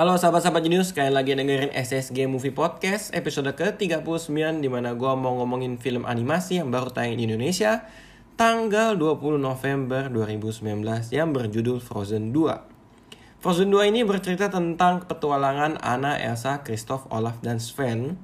Halo 0.00 0.16
sahabat-sahabat 0.16 0.64
jenius, 0.64 0.96
kalian 0.96 1.12
lagi 1.12 1.36
dengerin 1.36 1.76
SSG 1.76 2.24
Movie 2.24 2.56
Podcast 2.56 3.12
episode 3.12 3.52
ke-39 3.52 4.32
Di 4.64 4.72
mana 4.72 4.96
gue 4.96 5.12
mau 5.12 5.36
ngomongin 5.36 5.76
film 5.76 6.08
animasi 6.08 6.56
yang 6.56 6.72
baru 6.72 6.88
tayang 6.88 7.20
di 7.20 7.28
Indonesia 7.28 7.84
Tanggal 8.32 8.96
20 8.96 9.36
November 9.36 10.08
2019 10.08 10.88
yang 11.12 11.36
berjudul 11.36 11.84
Frozen 11.84 12.32
2 12.32 13.44
Frozen 13.44 13.68
2 13.68 13.92
ini 13.92 14.00
bercerita 14.08 14.48
tentang 14.48 15.04
petualangan 15.04 15.76
Anna, 15.84 16.16
Elsa, 16.16 16.64
Kristoff, 16.64 17.04
Olaf, 17.12 17.36
dan 17.44 17.60
Sven 17.60 18.16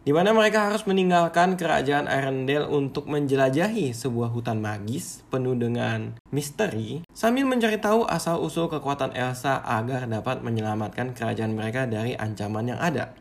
di 0.00 0.16
mana 0.16 0.32
mereka 0.32 0.72
harus 0.72 0.88
meninggalkan 0.88 1.60
kerajaan 1.60 2.08
Arendelle 2.08 2.64
untuk 2.64 3.04
menjelajahi 3.12 3.92
sebuah 3.92 4.32
hutan 4.32 4.56
magis 4.64 5.20
penuh 5.28 5.52
dengan 5.52 6.16
misteri 6.32 7.04
sambil 7.12 7.44
mencari 7.44 7.76
tahu 7.76 8.08
asal-usul 8.08 8.72
kekuatan 8.72 9.12
Elsa 9.12 9.60
agar 9.60 10.08
dapat 10.08 10.40
menyelamatkan 10.40 11.12
kerajaan 11.12 11.52
mereka 11.52 11.84
dari 11.84 12.16
ancaman 12.16 12.72
yang 12.72 12.80
ada. 12.80 13.12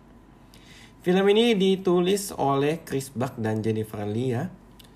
Film 1.03 1.27
ini 1.31 1.55
ditulis 1.55 2.31
oleh 2.35 2.79
Chris 2.87 3.11
Buck 3.11 3.35
dan 3.35 3.59
Jennifer 3.59 4.07
Lee 4.07 4.35
ya 4.35 4.47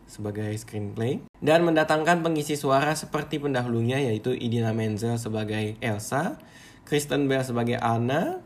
sebagai 0.07 0.55
screenplay 0.55 1.19
dan 1.43 1.67
mendatangkan 1.67 2.23
pengisi 2.23 2.55
suara 2.55 2.95
seperti 2.95 3.43
pendahulunya 3.43 3.99
yaitu 3.99 4.31
Idina 4.31 4.71
Menzel 4.71 5.19
sebagai 5.19 5.75
Elsa, 5.83 6.39
Kristen 6.87 7.27
Bell 7.27 7.43
sebagai 7.43 7.75
Anna, 7.81 8.39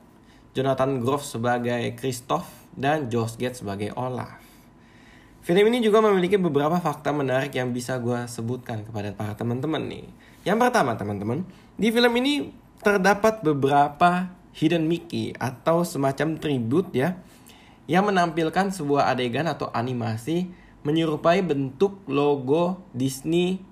Jonathan 0.57 1.05
Groff 1.05 1.21
sebagai 1.21 1.93
Christoph, 1.99 2.49
dan 2.77 3.09
Josh 3.09 3.35
Gad 3.41 3.57
sebagai 3.57 3.91
Olaf. 3.97 4.37
Film 5.41 5.65
ini 5.73 5.81
juga 5.81 6.03
memiliki 6.03 6.37
beberapa 6.37 6.77
fakta 6.77 7.09
menarik 7.09 7.55
yang 7.55 7.73
bisa 7.73 7.97
gue 7.97 8.29
sebutkan 8.29 8.85
kepada 8.85 9.15
para 9.15 9.33
teman-teman 9.33 9.81
nih. 9.89 10.05
Yang 10.45 10.57
pertama 10.61 10.93
teman-teman, 10.93 11.47
di 11.79 11.89
film 11.89 12.13
ini 12.19 12.53
terdapat 12.85 13.41
beberapa 13.41 14.29
hidden 14.53 14.85
Mickey 14.85 15.33
atau 15.39 15.81
semacam 15.81 16.37
tribut 16.37 16.91
ya 16.93 17.17
yang 17.87 18.05
menampilkan 18.05 18.75
sebuah 18.75 19.07
adegan 19.09 19.47
atau 19.47 19.71
animasi 19.71 20.51
menyerupai 20.83 21.41
bentuk 21.41 22.03
logo 22.11 22.83
Disney 22.91 23.63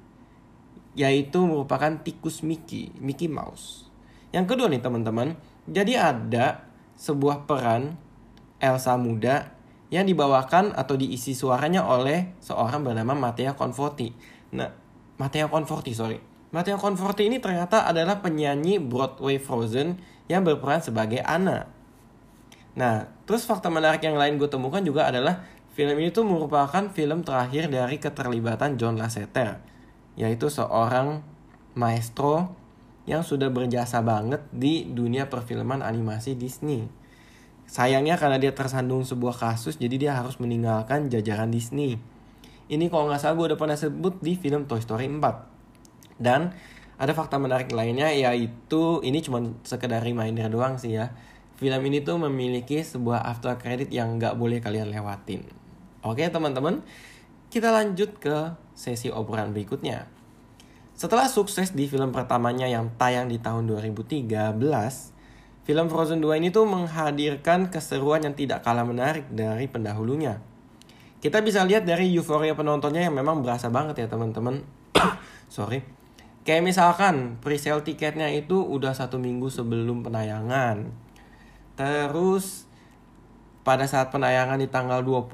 yaitu 0.95 1.43
merupakan 1.43 1.91
tikus 1.99 2.39
Mickey, 2.39 2.95
Mickey 3.03 3.27
Mouse. 3.27 3.91
Yang 4.31 4.55
kedua 4.55 4.71
nih 4.71 4.79
teman-teman, 4.79 5.35
jadi 5.67 6.15
ada 6.15 6.63
sebuah 6.95 7.43
peran 7.43 7.99
Elsa 8.65 8.97
muda 8.97 9.53
yang 9.93 10.09
dibawakan 10.09 10.73
atau 10.73 10.97
diisi 10.97 11.37
suaranya 11.37 11.85
oleh 11.85 12.33
seorang 12.41 12.81
bernama 12.81 13.13
Matteo 13.13 13.53
Conforti. 13.53 14.09
Nah, 14.57 14.73
Matteo 15.21 15.45
Conforti, 15.47 15.93
sorry. 15.93 16.17
Matteo 16.49 16.81
Conforti 16.81 17.29
ini 17.29 17.37
ternyata 17.37 17.85
adalah 17.85 18.19
penyanyi 18.25 18.81
Broadway 18.81 19.37
Frozen 19.37 20.01
yang 20.25 20.41
berperan 20.41 20.81
sebagai 20.81 21.21
Anna. 21.21 21.69
Nah, 22.75 23.07
terus 23.29 23.45
fakta 23.45 23.69
menarik 23.69 24.03
yang 24.03 24.17
lain 24.17 24.41
gue 24.41 24.49
temukan 24.49 24.81
juga 24.81 25.07
adalah 25.07 25.45
film 25.77 25.95
ini 26.01 26.11
tuh 26.11 26.25
merupakan 26.27 26.91
film 26.91 27.23
terakhir 27.23 27.71
dari 27.71 28.01
keterlibatan 28.01 28.75
John 28.75 28.99
Lasseter, 28.99 29.61
yaitu 30.19 30.51
seorang 30.51 31.23
maestro 31.75 32.55
yang 33.05 33.21
sudah 33.21 33.53
berjasa 33.53 34.01
banget 34.01 34.41
di 34.49 34.89
dunia 34.89 35.29
perfilman 35.29 35.85
animasi 35.85 36.33
Disney. 36.33 36.89
Sayangnya 37.65 38.15
karena 38.15 38.37
dia 38.37 38.53
tersandung 38.53 39.01
sebuah 39.01 39.35
kasus 39.35 39.75
jadi 39.81 39.95
dia 39.97 40.11
harus 40.15 40.37
meninggalkan 40.37 41.09
jajaran 41.09 41.49
Disney. 41.49 41.97
Ini 42.65 42.89
kalau 42.89 43.09
nggak 43.09 43.21
salah 43.21 43.35
gue 43.37 43.45
udah 43.53 43.59
pernah 43.59 43.77
sebut 43.77 44.21
di 44.21 44.37
film 44.37 44.65
Toy 44.65 44.81
Story 44.81 45.05
4. 45.09 45.21
Dan 46.21 46.53
ada 46.95 47.11
fakta 47.11 47.35
menarik 47.35 47.69
lainnya 47.75 48.09
yaitu 48.09 49.03
ini 49.03 49.19
cuma 49.19 49.43
sekedar 49.67 49.99
reminder 50.01 50.47
doang 50.47 50.79
sih 50.79 50.95
ya. 50.95 51.11
Film 51.55 51.81
ini 51.87 52.03
tuh 52.03 52.19
memiliki 52.19 52.83
sebuah 52.83 53.23
after 53.27 53.55
credit 53.55 53.87
yang 53.91 54.19
nggak 54.19 54.35
boleh 54.35 54.59
kalian 54.59 54.91
lewatin. 54.91 55.47
Oke 56.03 56.27
teman-teman, 56.27 56.83
kita 57.47 57.71
lanjut 57.71 58.19
ke 58.19 58.53
sesi 58.75 59.07
obrolan 59.07 59.55
berikutnya. 59.55 60.11
Setelah 60.95 61.27
sukses 61.27 61.75
di 61.75 61.87
film 61.91 62.15
pertamanya 62.15 62.67
yang 62.67 62.91
tayang 62.95 63.27
di 63.27 63.39
tahun 63.39 63.67
2013, 63.67 64.27
film 65.65 65.89
Frozen 65.89 66.21
2 66.21 66.37
ini 66.37 66.53
tuh 66.53 66.69
menghadirkan 66.69 67.73
keseruan 67.73 68.21
yang 68.21 68.37
tidak 68.37 68.61
kalah 68.61 68.85
menarik 68.85 69.25
dari 69.33 69.65
pendahulunya. 69.65 70.37
Kita 71.17 71.41
bisa 71.41 71.65
lihat 71.65 71.89
dari 71.89 72.13
euforia 72.13 72.53
penontonnya 72.53 73.09
yang 73.09 73.17
memang 73.17 73.41
berasa 73.41 73.73
banget 73.73 74.05
ya 74.05 74.07
teman-teman. 74.07 74.61
Sorry. 75.49 75.81
Kayak 76.45 76.69
misalkan 76.69 77.41
pre-sale 77.41 77.81
tiketnya 77.81 78.29
itu 78.29 78.61
udah 78.61 78.93
satu 78.93 79.17
minggu 79.17 79.49
sebelum 79.49 80.05
penayangan. 80.05 80.85
Terus 81.73 82.69
pada 83.65 83.89
saat 83.89 84.13
penayangan 84.13 84.61
di 84.61 84.69
tanggal 84.69 85.01
20, 85.01 85.33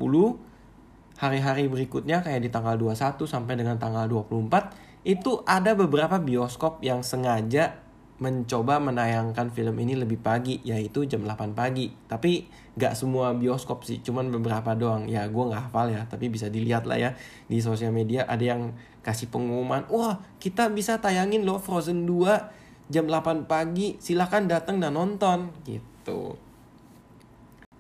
hari-hari 1.20 1.68
berikutnya 1.68 2.24
kayak 2.24 2.40
di 2.40 2.48
tanggal 2.48 2.80
21 2.80 3.28
sampai 3.28 3.60
dengan 3.60 3.76
tanggal 3.76 4.08
24 4.08 5.04
itu 5.04 5.44
ada 5.44 5.76
beberapa 5.76 6.16
bioskop 6.24 6.80
yang 6.80 7.04
sengaja 7.04 7.84
mencoba 8.22 8.78
menayangkan 8.78 9.50
film 9.50 9.82
ini 9.82 9.98
lebih 9.98 10.22
pagi 10.22 10.62
yaitu 10.62 11.10
jam 11.10 11.26
8 11.26 11.58
pagi. 11.58 11.90
Tapi 12.06 12.46
gak 12.78 12.94
semua 12.94 13.34
bioskop 13.34 13.82
sih 13.82 14.00
cuman 14.06 14.30
beberapa 14.30 14.78
doang. 14.78 15.10
Ya 15.10 15.26
gue 15.26 15.44
nggak 15.44 15.74
hafal 15.74 15.90
ya 15.90 16.06
tapi 16.06 16.30
bisa 16.30 16.48
dilihat 16.48 16.86
lah 16.86 17.02
ya 17.02 17.12
di 17.50 17.58
sosial 17.60 17.90
media. 17.90 18.30
Ada 18.30 18.56
yang 18.56 18.78
kasih 19.02 19.34
pengumuman 19.34 19.90
wah 19.90 20.22
kita 20.38 20.70
bisa 20.70 21.02
tayangin 21.02 21.42
loh 21.42 21.58
Frozen 21.58 22.06
2 22.06 22.94
jam 22.94 23.10
8 23.10 23.50
pagi 23.50 23.98
silahkan 23.98 24.46
datang 24.46 24.78
dan 24.78 24.94
nonton. 24.94 25.50
Gitu. 25.66 26.38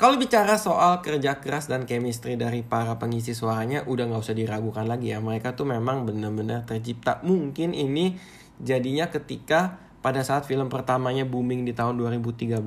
Kalau 0.01 0.17
bicara 0.17 0.57
soal 0.57 1.05
kerja 1.05 1.37
keras 1.37 1.69
dan 1.69 1.85
chemistry 1.85 2.33
dari 2.33 2.65
para 2.65 2.97
pengisi 2.97 3.37
suaranya 3.37 3.85
udah 3.85 4.09
nggak 4.09 4.25
usah 4.25 4.33
diragukan 4.33 4.89
lagi 4.89 5.13
ya. 5.13 5.21
Mereka 5.21 5.53
tuh 5.53 5.69
memang 5.69 6.09
benar-benar 6.09 6.65
tercipta. 6.65 7.21
Mungkin 7.21 7.77
ini 7.77 8.17
jadinya 8.57 9.13
ketika 9.13 9.90
pada 10.01 10.25
saat 10.25 10.49
film 10.49 10.67
pertamanya 10.67 11.23
booming 11.23 11.65
di 11.65 11.73
tahun 11.73 11.97
2013 12.01 12.61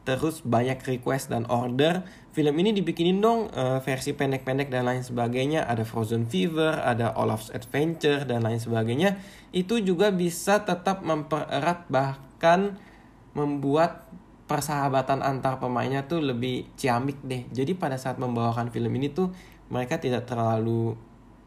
terus 0.00 0.42
banyak 0.42 0.80
request 0.82 1.30
dan 1.30 1.46
order 1.46 2.02
film 2.34 2.56
ini 2.58 2.74
dibikinin 2.74 3.22
dong 3.22 3.52
uh, 3.52 3.78
versi 3.84 4.16
pendek-pendek 4.16 4.72
dan 4.72 4.88
lain 4.88 5.04
sebagainya 5.06 5.66
ada 5.68 5.86
Frozen 5.86 6.26
Fever 6.26 6.82
ada 6.82 7.14
Olaf's 7.14 7.52
Adventure 7.54 8.24
dan 8.26 8.42
lain 8.42 8.58
sebagainya 8.58 9.20
itu 9.54 9.78
juga 9.82 10.10
bisa 10.10 10.62
tetap 10.66 11.04
mempererat 11.06 11.86
bahkan 11.86 12.80
membuat 13.34 14.10
persahabatan 14.50 15.22
antar 15.22 15.62
pemainnya 15.62 16.10
tuh 16.10 16.18
lebih 16.18 16.66
ciamik 16.74 17.22
deh. 17.22 17.46
Jadi 17.54 17.78
pada 17.78 17.94
saat 17.94 18.18
membawakan 18.18 18.74
film 18.74 18.90
ini 18.98 19.14
tuh 19.14 19.30
mereka 19.70 20.02
tidak 20.02 20.26
terlalu 20.26 20.98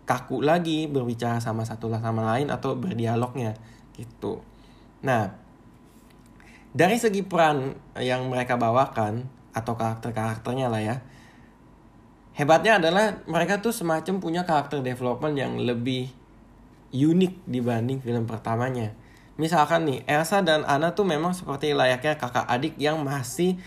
kaku 0.08 0.40
lagi 0.40 0.88
berbicara 0.88 1.44
sama 1.44 1.68
satu 1.68 1.92
sama 1.92 2.24
lain 2.36 2.48
atau 2.48 2.80
berdialognya 2.80 3.60
gitu. 4.00 4.40
Nah, 5.04 5.30
dari 6.74 6.98
segi 6.98 7.22
peran 7.22 7.76
yang 8.00 8.26
mereka 8.32 8.56
bawakan 8.56 9.28
atau 9.54 9.78
karakter-karakternya 9.78 10.68
lah 10.72 10.82
ya. 10.82 10.96
Hebatnya 12.34 12.82
adalah 12.82 13.22
mereka 13.30 13.62
tuh 13.62 13.70
semacam 13.70 14.18
punya 14.18 14.42
karakter 14.42 14.82
development 14.82 15.38
yang 15.38 15.54
lebih 15.62 16.10
unik 16.90 17.46
dibanding 17.46 18.02
film 18.02 18.26
pertamanya 18.26 18.98
misalkan 19.36 19.90
nih 19.90 20.00
Elsa 20.06 20.46
dan 20.46 20.62
Anna 20.66 20.94
tuh 20.94 21.06
memang 21.08 21.34
seperti 21.34 21.74
layaknya 21.74 22.18
kakak 22.22 22.46
adik 22.46 22.78
yang 22.78 23.02
masih 23.02 23.58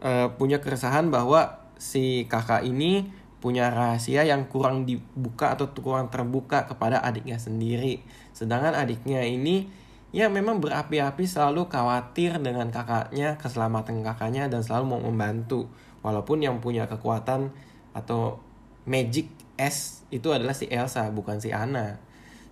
uh, 0.00 0.32
punya 0.36 0.60
keresahan 0.62 1.12
bahwa 1.12 1.68
si 1.76 2.24
kakak 2.28 2.64
ini 2.64 3.12
punya 3.42 3.74
rahasia 3.74 4.22
yang 4.22 4.46
kurang 4.46 4.86
dibuka 4.86 5.58
atau 5.58 5.66
kurang 5.74 6.08
terbuka 6.14 6.70
kepada 6.70 7.02
adiknya 7.02 7.42
sendiri. 7.42 7.98
Sedangkan 8.30 8.70
adiknya 8.70 9.26
ini 9.26 9.66
ya 10.12 10.28
memang 10.28 10.60
berapi-api 10.60 11.24
selalu 11.24 11.66
khawatir 11.72 12.36
dengan 12.38 12.68
kakaknya, 12.68 13.40
keselamatan 13.40 14.04
kakaknya 14.04 14.46
dan 14.46 14.60
selalu 14.60 14.96
mau 14.96 15.00
membantu. 15.00 15.66
Walaupun 16.04 16.44
yang 16.44 16.60
punya 16.60 16.84
kekuatan 16.84 17.50
atau 17.96 18.38
magic 18.84 19.32
S 19.56 20.04
itu 20.12 20.28
adalah 20.28 20.52
si 20.52 20.68
Elsa 20.68 21.08
bukan 21.08 21.40
si 21.40 21.50
Anna. 21.50 21.96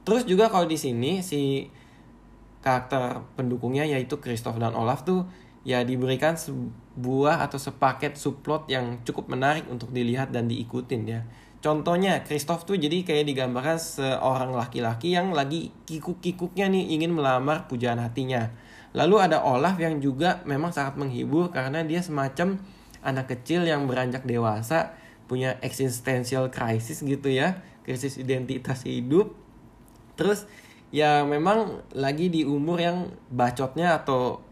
Terus 0.09 0.25
juga 0.25 0.49
kalau 0.49 0.65
di 0.65 0.81
sini 0.81 1.21
si 1.21 1.69
karakter 2.65 3.25
pendukungnya 3.37 3.85
yaitu 3.89 4.21
Christoph 4.21 4.61
dan 4.61 4.77
Olaf 4.77 5.05
tuh 5.05 5.25
ya 5.61 5.85
diberikan 5.85 6.37
sebuah 6.41 7.45
atau 7.45 7.61
sepaket 7.61 8.17
subplot 8.17 8.69
yang 8.73 9.05
cukup 9.05 9.29
menarik 9.29 9.69
untuk 9.69 9.93
dilihat 9.93 10.33
dan 10.33 10.49
diikutin 10.49 11.03
ya. 11.05 11.21
Contohnya 11.61 12.25
Christoph 12.25 12.65
tuh 12.65 12.81
jadi 12.81 13.05
kayak 13.05 13.29
digambarkan 13.29 13.77
seorang 13.77 14.57
laki-laki 14.57 15.13
yang 15.13 15.37
lagi 15.37 15.69
kikuk-kikuknya 15.85 16.73
nih 16.73 16.97
ingin 16.97 17.13
melamar 17.13 17.69
pujaan 17.69 18.01
hatinya. 18.01 18.49
Lalu 18.97 19.17
ada 19.21 19.45
Olaf 19.45 19.77
yang 19.77 20.01
juga 20.01 20.41
memang 20.49 20.73
sangat 20.73 20.97
menghibur 20.97 21.53
karena 21.53 21.85
dia 21.85 22.01
semacam 22.01 22.57
anak 23.05 23.37
kecil 23.37 23.69
yang 23.69 23.85
beranjak 23.85 24.25
dewasa 24.25 24.97
punya 25.29 25.61
existential 25.61 26.49
crisis 26.49 27.05
gitu 27.05 27.29
ya, 27.29 27.61
krisis 27.85 28.17
identitas 28.17 28.89
hidup. 28.89 29.37
Terus 30.17 30.49
ya 30.91 31.23
memang 31.29 31.85
lagi 31.93 32.33
di 32.33 32.43
umur 32.43 32.81
yang 32.81 33.13
bacotnya 33.31 34.01
atau 34.01 34.43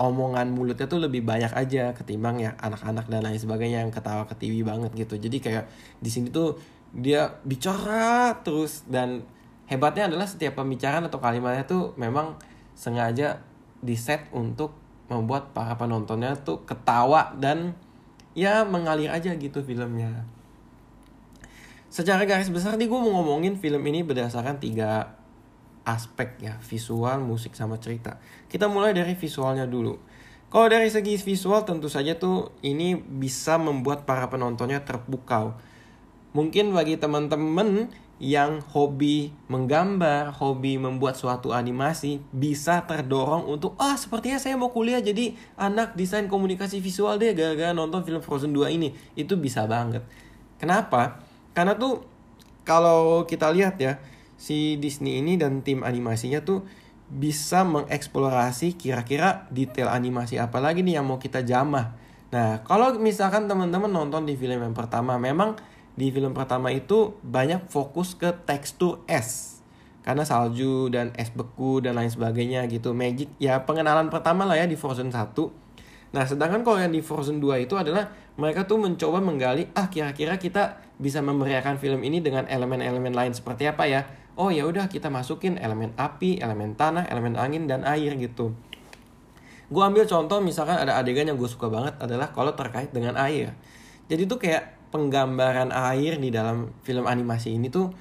omongan 0.00 0.48
mulutnya 0.48 0.88
tuh 0.88 0.96
lebih 0.96 1.20
banyak 1.20 1.52
aja 1.52 1.92
ketimbang 1.92 2.40
ya 2.40 2.56
anak-anak 2.56 3.04
dan 3.12 3.20
lain 3.20 3.36
sebagainya 3.36 3.84
yang 3.84 3.92
ketawa 3.92 4.24
ke 4.24 4.32
TV 4.40 4.64
banget 4.64 4.96
gitu. 4.96 5.20
Jadi 5.20 5.44
kayak 5.44 5.68
di 6.00 6.08
sini 6.08 6.32
tuh 6.32 6.56
dia 6.96 7.28
bicara 7.44 8.40
terus 8.40 8.88
dan 8.88 9.20
hebatnya 9.68 10.08
adalah 10.08 10.24
setiap 10.24 10.56
pembicaraan 10.56 11.04
atau 11.06 11.20
kalimatnya 11.20 11.68
tuh 11.68 11.92
memang 12.00 12.40
sengaja 12.72 13.44
di 13.84 13.94
set 13.94 14.24
untuk 14.32 14.72
membuat 15.12 15.52
para 15.52 15.76
penontonnya 15.76 16.32
tuh 16.40 16.64
ketawa 16.64 17.36
dan 17.36 17.76
ya 18.32 18.64
mengalir 18.64 19.12
aja 19.12 19.36
gitu 19.36 19.60
filmnya. 19.60 20.24
Secara 21.90 22.24
garis 22.24 22.48
besar 22.48 22.78
nih 22.80 22.88
gue 22.88 22.98
mau 22.98 23.20
ngomongin 23.20 23.58
film 23.58 23.82
ini 23.84 24.00
berdasarkan 24.06 24.62
tiga 24.62 25.19
aspek 25.90 26.38
ya 26.38 26.54
visual 26.62 27.22
musik 27.22 27.58
sama 27.58 27.78
cerita 27.82 28.22
kita 28.46 28.70
mulai 28.70 28.94
dari 28.94 29.18
visualnya 29.18 29.66
dulu 29.66 29.98
kalau 30.50 30.66
dari 30.66 30.90
segi 30.90 31.14
visual 31.18 31.62
tentu 31.62 31.86
saja 31.86 32.18
tuh 32.18 32.54
ini 32.62 32.98
bisa 32.98 33.58
membuat 33.58 34.06
para 34.06 34.26
penontonnya 34.30 34.82
terpukau 34.82 35.58
mungkin 36.30 36.70
bagi 36.70 36.94
teman-teman 36.94 37.90
yang 38.20 38.60
hobi 38.76 39.32
menggambar, 39.48 40.36
hobi 40.36 40.76
membuat 40.76 41.16
suatu 41.16 41.56
animasi 41.56 42.20
bisa 42.36 42.84
terdorong 42.84 43.48
untuk 43.48 43.72
ah 43.80 43.96
sepertinya 43.96 44.36
saya 44.36 44.60
mau 44.60 44.68
kuliah 44.68 45.00
jadi 45.00 45.32
anak 45.56 45.96
desain 45.96 46.28
komunikasi 46.28 46.84
visual 46.84 47.16
deh 47.16 47.32
gara-gara 47.32 47.72
nonton 47.72 48.04
film 48.04 48.20
Frozen 48.20 48.52
2 48.52 48.76
ini. 48.76 48.92
Itu 49.16 49.40
bisa 49.40 49.64
banget. 49.64 50.04
Kenapa? 50.60 51.24
Karena 51.56 51.72
tuh 51.72 52.04
kalau 52.68 53.24
kita 53.24 53.48
lihat 53.56 53.80
ya 53.80 53.96
si 54.40 54.80
Disney 54.80 55.20
ini 55.20 55.36
dan 55.36 55.60
tim 55.60 55.84
animasinya 55.84 56.40
tuh 56.40 56.64
bisa 57.12 57.60
mengeksplorasi 57.68 58.80
kira-kira 58.80 59.44
detail 59.52 59.92
animasi 59.92 60.40
apa 60.40 60.56
lagi 60.64 60.80
nih 60.80 60.96
yang 60.96 61.04
mau 61.04 61.20
kita 61.20 61.44
jamah. 61.44 61.92
Nah, 62.32 62.64
kalau 62.64 62.96
misalkan 62.96 63.50
teman-teman 63.50 63.92
nonton 63.92 64.24
di 64.24 64.38
film 64.40 64.64
yang 64.64 64.72
pertama 64.72 65.20
memang 65.20 65.60
di 65.92 66.08
film 66.08 66.32
pertama 66.32 66.72
itu 66.72 67.20
banyak 67.20 67.68
fokus 67.68 68.16
ke 68.16 68.32
tekstur 68.48 69.04
es. 69.04 69.60
Karena 70.00 70.24
salju 70.24 70.88
dan 70.88 71.12
es 71.20 71.28
beku 71.28 71.84
dan 71.84 72.00
lain 72.00 72.08
sebagainya 72.08 72.64
gitu. 72.72 72.96
Magic 72.96 73.28
ya 73.36 73.68
pengenalan 73.68 74.08
pertama 74.08 74.48
lah 74.48 74.56
ya 74.56 74.64
di 74.64 74.80
Frozen 74.80 75.12
1 75.12 75.70
nah 76.10 76.26
sedangkan 76.26 76.66
kalau 76.66 76.82
yang 76.82 76.90
di 76.90 76.98
Frozen 76.98 77.38
2 77.38 77.70
itu 77.70 77.78
adalah 77.78 78.10
mereka 78.34 78.66
tuh 78.66 78.82
mencoba 78.82 79.22
menggali 79.22 79.70
ah 79.78 79.86
kira-kira 79.86 80.42
kita 80.42 80.82
bisa 80.98 81.22
memeriahkan 81.22 81.78
film 81.78 82.02
ini 82.02 82.18
dengan 82.18 82.50
elemen-elemen 82.50 83.14
lain 83.14 83.30
seperti 83.30 83.70
apa 83.70 83.86
ya 83.86 84.02
oh 84.38 84.50
ya 84.52 84.66
udah 84.66 84.86
kita 84.86 85.08
masukin 85.08 85.58
elemen 85.58 85.94
api 85.98 86.42
elemen 86.42 86.74
tanah 86.78 87.06
elemen 87.10 87.34
angin 87.38 87.66
dan 87.66 87.82
air 87.86 88.14
gitu. 88.18 88.54
Gue 89.70 89.82
ambil 89.86 90.02
contoh 90.06 90.42
misalkan 90.42 90.78
ada 90.78 90.98
adegan 90.98 91.30
yang 91.30 91.38
gue 91.38 91.46
suka 91.46 91.70
banget 91.70 91.94
adalah 92.02 92.34
kalau 92.34 92.52
terkait 92.58 92.90
dengan 92.90 93.14
air. 93.14 93.54
Jadi 94.10 94.26
tuh 94.26 94.42
kayak 94.42 94.90
penggambaran 94.90 95.70
air 95.70 96.18
di 96.18 96.34
dalam 96.34 96.74
film 96.82 97.06
animasi 97.06 97.54
ini 97.54 97.70
tuh 97.70 97.94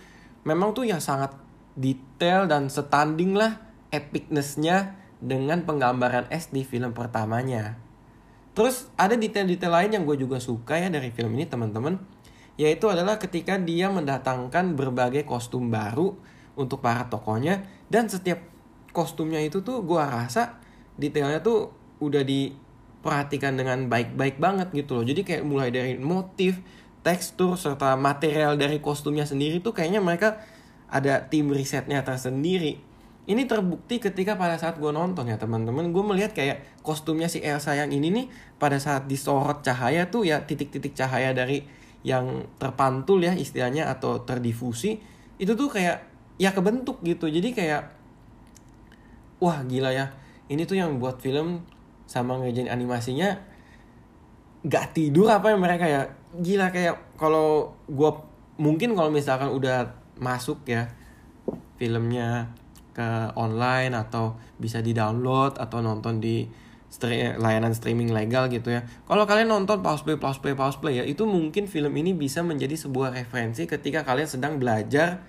memang 0.49 0.73
tuh 0.73 0.89
yang 0.89 0.97
sangat 0.97 1.37
detail 1.77 2.49
dan 2.49 2.73
setanding 2.73 3.37
lah 3.37 3.61
epicnessnya 3.93 4.97
dengan 5.21 5.61
penggambaran 5.67 6.25
es 6.33 6.49
di 6.49 6.65
film 6.65 6.97
pertamanya. 6.97 7.77
Terus 8.57 8.89
ada 8.97 9.13
detail-detail 9.13 9.71
lain 9.71 9.91
yang 9.93 10.03
gue 10.09 10.17
juga 10.19 10.41
suka 10.41 10.75
ya 10.75 10.89
dari 10.89 11.13
film 11.13 11.37
ini 11.37 11.45
teman-teman, 11.45 12.01
yaitu 12.59 12.91
adalah 12.91 13.15
ketika 13.15 13.55
dia 13.55 13.87
mendatangkan 13.87 14.75
berbagai 14.75 15.23
kostum 15.23 15.71
baru 15.71 16.11
untuk 16.59 16.83
para 16.83 17.07
tokohnya 17.07 17.63
dan 17.87 18.11
setiap 18.11 18.43
kostumnya 18.91 19.39
itu 19.39 19.63
tuh 19.63 19.79
gue 19.87 19.95
rasa 19.95 20.59
detailnya 20.99 21.39
tuh 21.39 21.71
udah 22.03 22.19
diperhatikan 22.27 23.55
dengan 23.55 23.87
baik-baik 23.87 24.43
banget 24.43 24.75
gitu 24.75 24.99
loh. 24.99 25.05
Jadi 25.07 25.23
kayak 25.23 25.43
mulai 25.47 25.71
dari 25.71 25.95
motif, 25.95 26.59
tekstur 26.99 27.55
serta 27.55 27.95
material 27.95 28.59
dari 28.59 28.83
kostumnya 28.83 29.23
sendiri 29.23 29.63
tuh 29.63 29.71
kayaknya 29.71 30.03
mereka 30.03 30.43
ada 30.91 31.23
tim 31.23 31.47
risetnya 31.47 32.03
tersendiri. 32.03 32.83
Ini 33.29 33.45
terbukti 33.45 34.01
ketika 34.01 34.35
pada 34.35 34.59
saat 34.59 34.81
gue 34.81 34.89
nonton 34.89 35.31
ya 35.31 35.37
teman-teman, 35.39 35.93
gue 35.93 36.03
melihat 36.03 36.35
kayak 36.35 36.65
kostumnya 36.83 37.29
si 37.31 37.39
Elsa 37.39 37.77
yang 37.77 37.93
ini 37.93 38.09
nih 38.09 38.25
pada 38.57 38.81
saat 38.81 39.05
disorot 39.05 39.63
cahaya 39.63 40.11
tuh 40.11 40.27
ya 40.27 40.43
titik-titik 40.43 40.97
cahaya 40.97 41.31
dari 41.31 41.78
yang 42.03 42.47
terpantul 42.55 43.19
ya 43.19 43.35
istilahnya 43.35 43.91
atau 43.91 44.23
terdifusi 44.23 44.99
itu 45.35 45.51
tuh 45.55 45.67
kayak 45.67 46.03
ya 46.39 46.55
kebentuk 46.55 47.03
gitu. 47.03 47.27
Jadi 47.27 47.51
kayak 47.51 47.91
wah 49.43 49.63
gila 49.67 49.91
ya. 49.91 50.11
Ini 50.49 50.65
tuh 50.65 50.79
yang 50.79 50.97
buat 50.97 51.19
film 51.21 51.63
sama 52.09 52.41
ngerjain 52.41 52.71
animasinya 52.71 53.37
gak 54.65 54.91
tidur 54.91 55.29
apa 55.31 55.53
ya 55.53 55.57
mereka 55.61 55.85
ya 55.87 56.01
gila 56.35 56.67
kayak 56.73 57.15
kalau 57.15 57.71
gue 57.87 58.11
mungkin 58.59 58.91
kalau 58.91 59.07
misalkan 59.07 59.47
udah 59.55 59.87
masuk 60.19 60.67
ya 60.67 60.91
filmnya 61.79 62.51
ke 62.91 63.31
online 63.39 63.95
atau 63.95 64.35
bisa 64.59 64.83
di 64.83 64.91
download 64.91 65.55
atau 65.55 65.79
nonton 65.79 66.19
di 66.19 66.43
stream, 66.89 67.37
layanan 67.37 67.71
streaming 67.77 68.09
legal 68.09 68.49
gitu 68.49 68.73
ya. 68.73 68.81
Kalau 69.05 69.23
kalian 69.29 69.49
nonton 69.49 69.85
pause 69.85 70.01
play 70.01 70.17
pause 70.17 70.41
play 70.41 70.57
pause 70.57 70.81
play 70.81 70.99
ya 70.99 71.05
itu 71.05 71.23
mungkin 71.29 71.69
film 71.69 71.93
ini 71.93 72.17
bisa 72.17 72.41
menjadi 72.41 72.75
sebuah 72.75 73.13
referensi 73.13 73.69
ketika 73.69 74.01
kalian 74.01 74.25
sedang 74.25 74.57
belajar 74.57 75.21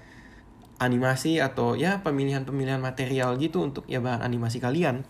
animasi 0.80 1.36
atau 1.44 1.76
ya 1.76 2.00
pemilihan-pemilihan 2.00 2.80
material 2.80 3.36
gitu 3.36 3.60
untuk 3.60 3.84
ya 3.84 4.00
bahan 4.00 4.24
animasi 4.24 4.58
kalian 4.58 5.04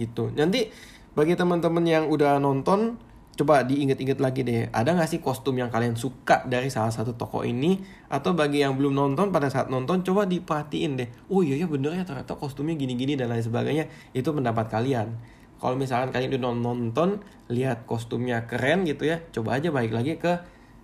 gitu. 0.00 0.32
Nanti 0.32 0.72
bagi 1.12 1.36
teman-teman 1.36 1.84
yang 1.84 2.04
udah 2.08 2.40
nonton 2.40 2.96
coba 3.38 3.62
diinget-inget 3.62 4.18
lagi 4.18 4.42
deh, 4.42 4.66
ada 4.74 4.98
gak 4.98 5.06
sih 5.06 5.22
kostum 5.22 5.54
yang 5.54 5.70
kalian 5.70 5.94
suka 5.94 6.42
dari 6.50 6.74
salah 6.74 6.90
satu 6.90 7.14
toko 7.14 7.46
ini? 7.46 7.78
Atau 8.10 8.34
bagi 8.34 8.66
yang 8.66 8.74
belum 8.74 8.98
nonton, 8.98 9.30
pada 9.30 9.46
saat 9.46 9.70
nonton 9.70 10.02
coba 10.02 10.26
diperhatiin 10.26 10.98
deh. 10.98 11.08
Oh 11.30 11.46
iya 11.46 11.54
ya 11.54 11.70
bener 11.70 11.94
ya 11.94 12.02
ternyata 12.02 12.34
kostumnya 12.34 12.74
gini-gini 12.74 13.14
dan 13.14 13.30
lain 13.30 13.46
sebagainya. 13.46 13.86
Itu 14.10 14.34
pendapat 14.34 14.66
kalian. 14.66 15.37
Kalau 15.58 15.74
misalkan 15.74 16.14
kalian 16.14 16.38
udah 16.38 16.54
nonton, 16.54 17.18
lihat 17.50 17.82
kostumnya 17.82 18.46
keren 18.46 18.86
gitu 18.86 19.10
ya, 19.10 19.18
coba 19.34 19.58
aja 19.58 19.74
balik 19.74 19.90
lagi 19.90 20.14
ke 20.14 20.38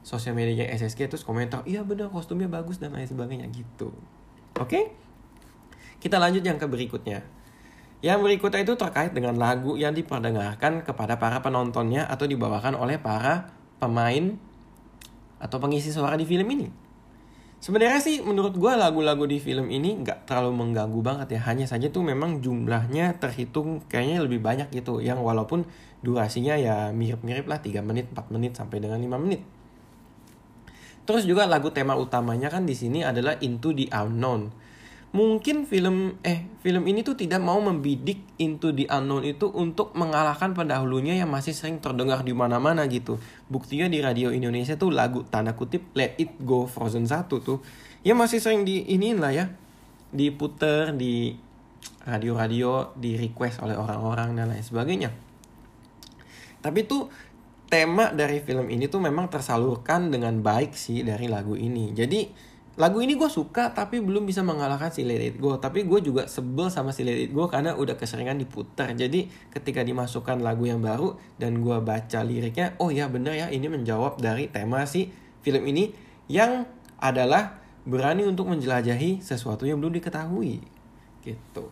sosial 0.05 0.37
medianya 0.37 0.69
SSG 0.75 1.09
terus 1.09 1.25
komentar, 1.25 1.65
iya 1.65 1.81
bener 1.87 2.11
kostumnya 2.11 2.50
bagus 2.50 2.82
dan 2.82 2.93
lain 2.93 3.06
sebagainya 3.06 3.49
gitu. 3.55 3.94
Oke? 4.59 4.69
Okay? 4.69 4.85
Kita 6.03 6.21
lanjut 6.21 6.44
yang 6.44 6.61
ke 6.61 6.69
berikutnya. 6.69 7.25
Yang 8.05 8.20
berikutnya 8.20 8.60
itu 8.60 8.77
terkait 8.77 9.17
dengan 9.17 9.41
lagu 9.41 9.81
yang 9.81 9.96
diperdengarkan 9.96 10.84
kepada 10.84 11.17
para 11.17 11.41
penontonnya 11.41 12.05
atau 12.05 12.29
dibawakan 12.29 12.77
oleh 12.77 13.01
para 13.01 13.49
pemain 13.81 14.37
atau 15.41 15.56
pengisi 15.56 15.89
suara 15.89 16.20
di 16.20 16.29
film 16.29 16.44
ini. 16.53 16.83
Sebenarnya 17.65 17.97
sih 17.97 18.21
menurut 18.21 18.61
gue 18.61 18.73
lagu-lagu 18.77 19.25
di 19.25 19.41
film 19.41 19.73
ini 19.73 19.97
nggak 20.05 20.29
terlalu 20.29 20.53
mengganggu 20.53 21.01
banget 21.01 21.41
ya. 21.41 21.49
Hanya 21.49 21.65
saja 21.65 21.89
tuh 21.89 22.05
memang 22.05 22.44
jumlahnya 22.44 23.17
terhitung 23.17 23.81
kayaknya 23.89 24.21
lebih 24.21 24.44
banyak 24.44 24.69
gitu. 24.69 25.01
Yang 25.01 25.25
walaupun 25.25 25.65
durasinya 26.05 26.61
ya 26.61 26.93
mirip-mirip 26.93 27.49
lah 27.49 27.65
3 27.65 27.81
menit, 27.81 28.13
4 28.13 28.29
menit 28.37 28.53
sampai 28.53 28.85
dengan 28.85 29.01
5 29.01 29.17
menit. 29.17 29.41
Terus 31.09 31.25
juga 31.25 31.49
lagu 31.49 31.73
tema 31.73 31.97
utamanya 31.97 32.53
kan 32.53 32.69
di 32.69 32.77
sini 32.77 33.01
adalah 33.01 33.41
Into 33.41 33.73
the 33.73 33.89
Unknown 33.89 34.53
mungkin 35.15 35.63
film 35.63 36.19
eh 36.27 36.43
film 36.59 36.91
ini 36.91 37.06
tuh 37.06 37.15
tidak 37.15 37.39
mau 37.39 37.63
membidik 37.63 38.19
Into 38.43 38.75
the 38.75 38.91
Unknown 38.91 39.23
itu 39.23 39.47
untuk 39.47 39.94
mengalahkan 39.94 40.59
pendahulunya 40.59 41.15
yang 41.15 41.31
masih 41.31 41.55
sering 41.55 41.79
terdengar 41.79 42.27
di 42.27 42.35
mana-mana 42.35 42.83
gitu. 42.91 43.23
Buktinya 43.47 43.87
di 43.87 44.03
radio 44.03 44.35
Indonesia 44.35 44.75
tuh 44.75 44.91
lagu 44.91 45.23
tanda 45.23 45.55
kutip 45.55 45.94
Let 45.94 46.19
It 46.19 46.35
Go 46.43 46.67
Frozen 46.67 47.06
1 47.06 47.31
tuh 47.31 47.63
ya 48.03 48.19
masih 48.19 48.43
sering 48.43 48.67
di 48.67 48.91
ini 48.91 49.15
lah 49.15 49.31
ya 49.31 49.47
diputer 50.11 50.91
di 50.99 51.39
radio-radio 52.05 52.93
di 52.99 53.15
request 53.15 53.63
oleh 53.63 53.79
orang-orang 53.79 54.35
dan 54.35 54.51
lain 54.51 54.67
sebagainya. 54.67 55.11
Tapi 56.59 56.81
tuh 56.91 57.06
tema 57.71 58.11
dari 58.11 58.43
film 58.43 58.67
ini 58.67 58.91
tuh 58.91 58.99
memang 58.99 59.31
tersalurkan 59.31 60.11
dengan 60.11 60.43
baik 60.43 60.75
sih 60.75 61.06
dari 61.06 61.31
lagu 61.31 61.55
ini. 61.55 61.94
Jadi 61.94 62.53
lagu 62.75 62.99
ini 62.99 63.15
gue 63.15 63.31
suka 63.31 63.71
tapi 63.71 64.03
belum 64.03 64.27
bisa 64.27 64.43
mengalahkan 64.43 64.91
si 64.91 65.07
Let 65.07 65.23
It 65.23 65.37
Go. 65.39 65.55
Tapi 65.63 65.87
gue 65.87 66.01
juga 66.03 66.27
sebel 66.27 66.67
sama 66.75 66.91
si 66.91 67.07
Let 67.07 67.31
It 67.31 67.31
Go 67.31 67.47
karena 67.47 67.79
udah 67.79 67.95
keseringan 67.95 68.35
diputar. 68.39 68.91
Jadi 68.99 69.31
ketika 69.55 69.87
dimasukkan 69.87 70.43
lagu 70.43 70.67
yang 70.67 70.83
baru 70.83 71.15
dan 71.39 71.63
gue 71.63 71.79
baca 71.79 72.21
liriknya 72.27 72.75
oh 72.83 72.91
ya 72.91 73.07
bener 73.07 73.39
ya 73.39 73.47
ini 73.51 73.71
menjawab 73.71 74.19
dari 74.19 74.51
tema 74.51 74.83
si 74.91 75.15
film 75.47 75.63
ini 75.71 75.95
yang 76.27 76.67
adalah 76.99 77.63
berani 77.85 78.25
untuk 78.27 78.51
menjelajahi 78.51 79.23
sesuatu 79.23 79.69
yang 79.69 79.79
belum 79.79 79.95
diketahui. 79.95 80.59
Gitu. 81.23 81.65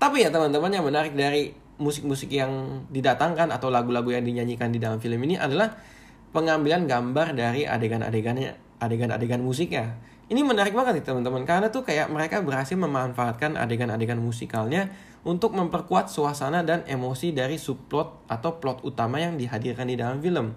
Tapi 0.00 0.24
ya 0.24 0.32
teman-teman 0.32 0.72
yang 0.72 0.84
menarik 0.86 1.12
dari 1.12 1.52
musik-musik 1.76 2.32
yang 2.32 2.84
didatangkan 2.88 3.52
atau 3.52 3.68
lagu-lagu 3.68 4.08
yang 4.08 4.24
dinyanyikan 4.24 4.72
di 4.72 4.80
dalam 4.80 4.96
film 4.96 5.20
ini 5.28 5.36
adalah 5.36 5.76
pengambilan 6.32 6.88
gambar 6.88 7.36
dari 7.36 7.68
adegan-adegannya 7.68 8.80
adegan-adegan 8.80 9.40
musiknya 9.40 9.96
ini 10.26 10.42
menarik 10.42 10.74
banget 10.74 10.98
nih 10.98 11.04
teman-teman 11.06 11.46
karena 11.46 11.70
tuh 11.70 11.86
kayak 11.86 12.10
mereka 12.10 12.42
berhasil 12.42 12.74
memanfaatkan 12.74 13.54
adegan-adegan 13.54 14.18
musikalnya 14.18 14.90
untuk 15.22 15.54
memperkuat 15.54 16.10
suasana 16.10 16.66
dan 16.66 16.82
emosi 16.86 17.30
dari 17.30 17.58
subplot 17.58 18.26
atau 18.26 18.58
plot 18.58 18.82
utama 18.82 19.22
yang 19.22 19.38
dihadirkan 19.38 19.86
di 19.86 19.94
dalam 19.98 20.18
film. 20.18 20.54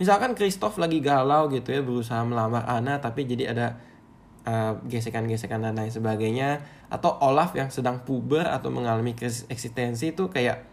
Misalkan 0.00 0.32
Christoph 0.32 0.80
lagi 0.80 1.04
galau 1.04 1.52
gitu 1.52 1.76
ya 1.76 1.84
berusaha 1.84 2.24
melamar 2.24 2.64
Anna 2.64 3.04
tapi 3.04 3.28
jadi 3.28 3.52
ada 3.52 3.66
uh, 4.48 4.80
gesekan-gesekan 4.88 5.60
dan 5.60 5.76
lain 5.76 5.92
sebagainya 5.92 6.64
atau 6.88 7.12
Olaf 7.20 7.52
yang 7.52 7.68
sedang 7.68 8.00
puber 8.08 8.48
atau 8.48 8.72
mengalami 8.72 9.12
krisis 9.12 9.44
eksistensi 9.52 10.16
itu 10.16 10.32
kayak 10.32 10.64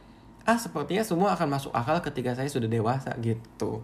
ah 0.47 0.55
sepertinya 0.55 1.03
semua 1.03 1.35
akan 1.35 1.59
masuk 1.59 1.71
akal 1.75 1.99
ketika 1.99 2.39
saya 2.39 2.47
sudah 2.47 2.71
dewasa 2.71 3.11
gitu. 3.19 3.83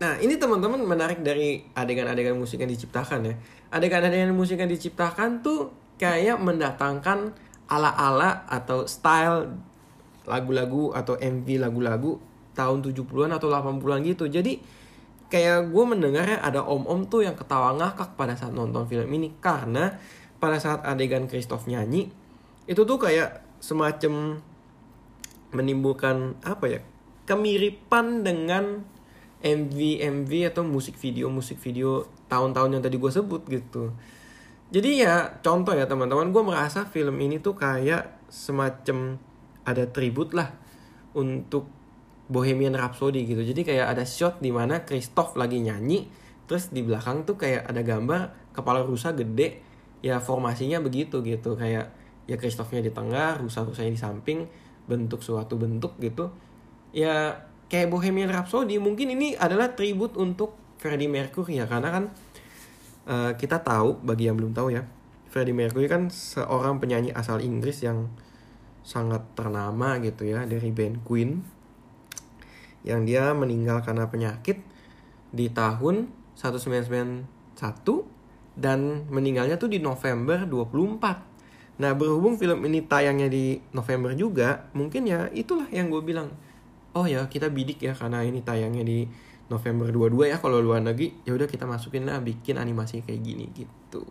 Nah, 0.00 0.16
ini 0.16 0.40
teman-teman 0.40 0.80
menarik 0.80 1.20
dari 1.20 1.60
adegan-adegan 1.76 2.32
musik 2.32 2.64
yang 2.64 2.72
diciptakan 2.72 3.20
ya. 3.28 3.34
Adegan-adegan 3.68 4.32
musik 4.32 4.56
yang 4.56 4.72
diciptakan 4.72 5.44
tuh 5.44 5.68
kayak 6.00 6.40
mendatangkan 6.40 7.36
ala-ala 7.68 8.48
atau 8.48 8.88
style 8.88 9.52
lagu-lagu 10.24 10.96
atau 10.96 11.20
MV 11.20 11.44
lagu-lagu 11.60 12.16
tahun 12.56 12.80
70-an 12.80 13.36
atau 13.36 13.52
80-an 13.52 14.00
gitu. 14.08 14.24
Jadi 14.24 14.56
kayak 15.28 15.68
gue 15.68 15.84
mendengarnya 15.84 16.40
ada 16.40 16.64
om-om 16.64 17.06
tuh 17.06 17.22
yang 17.28 17.36
ketawa 17.36 17.76
ngakak 17.76 18.16
pada 18.16 18.34
saat 18.34 18.56
nonton 18.56 18.88
film 18.88 19.06
ini 19.12 19.36
karena 19.38 20.00
pada 20.42 20.56
saat 20.58 20.82
adegan 20.82 21.30
Christoph 21.30 21.70
nyanyi 21.70 22.10
itu 22.66 22.82
tuh 22.82 22.98
kayak 22.98 23.44
semacam 23.62 24.42
menimbulkan 25.54 26.40
apa 26.42 26.64
ya 26.66 26.80
kemiripan 27.28 28.26
dengan 28.26 28.82
MV 29.40 30.04
MV 30.04 30.30
atau 30.52 30.62
musik 30.62 31.00
video 31.00 31.32
musik 31.32 31.56
video 31.56 32.04
tahun-tahun 32.28 32.76
yang 32.76 32.82
tadi 32.84 32.96
gue 33.00 33.12
sebut 33.12 33.42
gitu. 33.48 33.92
Jadi 34.70 35.02
ya 35.02 35.40
contoh 35.42 35.74
ya 35.74 35.88
teman-teman 35.90 36.30
gue 36.30 36.42
merasa 36.46 36.86
film 36.86 37.18
ini 37.18 37.42
tuh 37.42 37.58
kayak 37.58 38.30
semacam 38.30 39.18
ada 39.66 39.88
tribut 39.90 40.30
lah 40.36 40.54
untuk 41.16 41.66
Bohemian 42.30 42.78
Rhapsody 42.78 43.26
gitu. 43.26 43.42
Jadi 43.42 43.66
kayak 43.66 43.90
ada 43.90 44.06
shot 44.06 44.38
di 44.38 44.54
mana 44.54 44.86
Christoph 44.86 45.34
lagi 45.34 45.58
nyanyi 45.58 46.06
terus 46.46 46.70
di 46.70 46.86
belakang 46.86 47.26
tuh 47.26 47.34
kayak 47.34 47.66
ada 47.66 47.82
gambar 47.82 48.54
kepala 48.54 48.86
rusa 48.86 49.10
gede 49.10 49.58
ya 50.04 50.22
formasinya 50.22 50.78
begitu 50.78 51.18
gitu. 51.26 51.58
Kayak 51.58 51.90
ya 52.30 52.38
Christophnya 52.38 52.86
di 52.86 52.94
tengah 52.94 53.42
rusa-rusanya 53.42 53.90
di 53.90 53.98
samping 53.98 54.38
bentuk 54.86 55.24
suatu 55.26 55.58
bentuk 55.58 55.98
gitu. 55.98 56.30
Ya 56.94 57.49
kayak 57.70 57.88
Bohemian 57.88 58.28
Rhapsody 58.28 58.76
mungkin 58.82 59.14
ini 59.14 59.38
adalah 59.38 59.72
tribut 59.78 60.18
untuk 60.18 60.58
Freddie 60.82 61.08
Mercury 61.08 61.62
ya 61.62 61.70
karena 61.70 61.88
kan 61.94 62.04
uh, 63.06 63.32
kita 63.38 63.62
tahu 63.62 64.02
bagi 64.02 64.26
yang 64.26 64.36
belum 64.36 64.52
tahu 64.52 64.74
ya 64.74 64.84
Freddie 65.30 65.54
Mercury 65.54 65.86
kan 65.86 66.10
seorang 66.10 66.82
penyanyi 66.82 67.14
asal 67.14 67.38
Inggris 67.38 67.86
yang 67.86 68.10
sangat 68.82 69.22
ternama 69.38 70.02
gitu 70.02 70.26
ya 70.26 70.42
dari 70.44 70.74
band 70.74 71.06
Queen 71.06 71.46
yang 72.82 73.06
dia 73.06 73.30
meninggal 73.36 73.84
karena 73.86 74.10
penyakit 74.10 74.64
di 75.30 75.46
tahun 75.52 76.10
1991 76.34 77.28
dan 78.56 79.06
meninggalnya 79.12 79.60
tuh 79.60 79.70
di 79.70 79.78
November 79.78 80.48
24. 80.48 81.80
Nah 81.80 81.92
berhubung 81.96 82.36
film 82.36 82.64
ini 82.66 82.84
tayangnya 82.84 83.28
di 83.28 83.60
November 83.72 84.12
juga, 84.16 84.68
mungkin 84.76 85.08
ya 85.08 85.28
itulah 85.32 85.68
yang 85.72 85.88
gue 85.92 86.02
bilang 86.04 86.32
oh 86.94 87.06
ya 87.06 87.26
kita 87.30 87.50
bidik 87.50 87.82
ya 87.82 87.94
karena 87.94 88.26
ini 88.26 88.42
tayangnya 88.42 88.82
di 88.82 89.06
November 89.50 89.90
22 89.90 90.30
ya 90.30 90.38
kalau 90.38 90.62
luar 90.62 90.78
negeri 90.78 91.10
ya 91.26 91.34
udah 91.34 91.50
kita 91.50 91.66
masukin 91.66 92.06
lah 92.06 92.22
bikin 92.22 92.58
animasi 92.58 93.02
kayak 93.02 93.20
gini 93.22 93.50
gitu. 93.50 94.06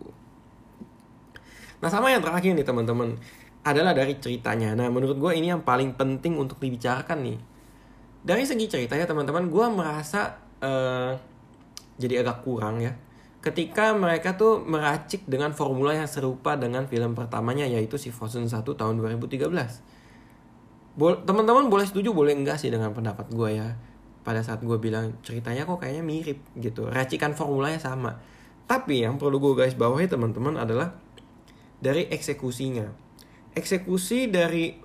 Nah 1.80 1.88
sama 1.88 2.12
yang 2.12 2.20
terakhir 2.20 2.52
nih 2.52 2.64
teman-teman 2.64 3.16
adalah 3.64 3.96
dari 3.96 4.20
ceritanya. 4.20 4.76
Nah 4.76 4.92
menurut 4.92 5.16
gue 5.16 5.32
ini 5.32 5.48
yang 5.48 5.64
paling 5.64 5.96
penting 5.96 6.36
untuk 6.36 6.60
dibicarakan 6.60 7.24
nih. 7.24 7.38
Dari 8.20 8.44
segi 8.44 8.68
ceritanya 8.68 9.08
teman-teman 9.08 9.48
gue 9.48 9.66
merasa 9.72 10.36
uh, 10.60 11.16
jadi 11.96 12.20
agak 12.20 12.44
kurang 12.44 12.84
ya. 12.84 12.92
Ketika 13.40 13.96
mereka 13.96 14.36
tuh 14.36 14.60
meracik 14.60 15.24
dengan 15.24 15.56
formula 15.56 15.96
yang 15.96 16.04
serupa 16.04 16.60
dengan 16.60 16.84
film 16.84 17.16
pertamanya 17.16 17.64
yaitu 17.64 17.96
si 17.96 18.12
Frozen 18.12 18.44
1 18.44 18.60
tahun 18.60 19.00
2013 19.00 19.40
teman-teman 20.98 21.70
boleh 21.70 21.86
setuju 21.86 22.10
boleh 22.10 22.34
enggak 22.34 22.58
sih 22.58 22.72
dengan 22.72 22.90
pendapat 22.90 23.30
gue 23.30 23.50
ya? 23.54 23.78
Pada 24.20 24.42
saat 24.44 24.60
gue 24.60 24.76
bilang 24.76 25.16
ceritanya 25.24 25.64
kok 25.64 25.80
kayaknya 25.80 26.04
mirip 26.04 26.38
gitu. 26.58 26.90
Racikan 26.90 27.32
formulanya 27.32 27.78
sama. 27.78 28.18
Tapi 28.66 29.02
yang 29.02 29.18
perlu 29.18 29.42
gue 29.42 29.54
guys 29.64 29.74
bawahi 29.74 30.06
teman-teman 30.10 30.58
adalah 30.58 30.94
dari 31.80 32.06
eksekusinya. 32.10 32.86
Eksekusi 33.56 34.30
dari 34.30 34.76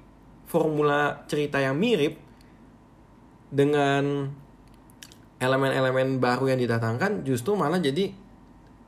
formula 0.45 1.25
cerita 1.29 1.61
yang 1.61 1.77
mirip 1.77 2.17
dengan 3.51 4.29
elemen-elemen 5.37 6.17
baru 6.17 6.55
yang 6.55 6.59
didatangkan 6.63 7.27
justru 7.27 7.53
malah 7.53 7.77
jadi 7.77 8.09